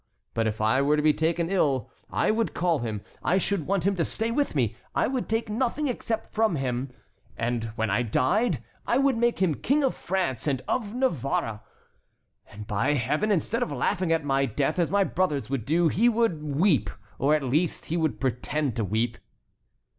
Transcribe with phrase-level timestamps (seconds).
[0.33, 3.85] But if I were to be taken ill, I would call him, I should want
[3.85, 6.89] him to stay with me, I would take nothing except from him,
[7.37, 11.61] and when I died I would make him King of France and of Navarre.
[12.49, 13.29] And by Heaven!
[13.29, 16.89] instead of laughing at my death as my brothers would do, he would weep,
[17.19, 19.19] or at least he would pretend to weep."